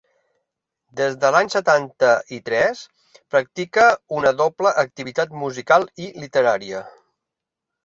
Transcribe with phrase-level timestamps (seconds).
[1.01, 2.81] Des de l'any setanta i tres
[3.35, 3.85] practica
[4.21, 6.85] una doble activitat musical i literària.